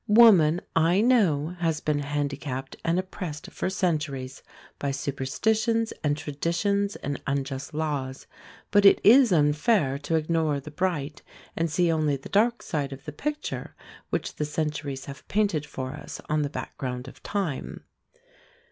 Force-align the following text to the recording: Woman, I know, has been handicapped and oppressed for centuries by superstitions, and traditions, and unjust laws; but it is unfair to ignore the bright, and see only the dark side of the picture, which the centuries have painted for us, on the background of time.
Woman, 0.07 0.61
I 0.75 0.99
know, 1.01 1.55
has 1.59 1.79
been 1.79 1.99
handicapped 1.99 2.75
and 2.83 2.97
oppressed 2.97 3.51
for 3.51 3.69
centuries 3.69 4.41
by 4.79 4.89
superstitions, 4.89 5.93
and 6.03 6.17
traditions, 6.17 6.95
and 6.95 7.21
unjust 7.27 7.71
laws; 7.75 8.25
but 8.71 8.83
it 8.83 8.99
is 9.03 9.31
unfair 9.31 9.99
to 9.99 10.15
ignore 10.15 10.59
the 10.59 10.71
bright, 10.71 11.21
and 11.55 11.69
see 11.69 11.91
only 11.91 12.15
the 12.17 12.29
dark 12.29 12.63
side 12.63 12.91
of 12.91 13.05
the 13.05 13.11
picture, 13.13 13.75
which 14.09 14.37
the 14.37 14.45
centuries 14.45 15.05
have 15.05 15.27
painted 15.27 15.67
for 15.67 15.91
us, 15.91 16.19
on 16.27 16.41
the 16.41 16.49
background 16.49 17.07
of 17.07 17.21
time. 17.21 17.83